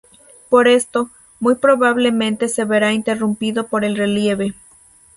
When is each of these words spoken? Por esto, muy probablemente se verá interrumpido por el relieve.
Por 0.49 0.67
esto, 0.67 1.11
muy 1.39 1.53
probablemente 1.53 2.49
se 2.49 2.65
verá 2.65 2.91
interrumpido 2.91 3.67
por 3.67 3.85
el 3.85 3.95
relieve. 3.95 4.55